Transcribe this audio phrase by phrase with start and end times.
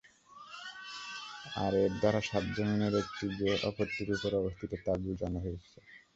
[1.55, 5.77] আর এর দ্বারা সাত যমীনের একটি যে অপরটির উপর অবস্থিত তা-ই বুঝানো হয়েছে।